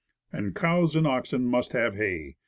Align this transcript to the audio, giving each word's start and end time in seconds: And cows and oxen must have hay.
And 0.33 0.55
cows 0.55 0.95
and 0.95 1.05
oxen 1.05 1.45
must 1.45 1.73
have 1.73 1.93
hay. 1.95 2.37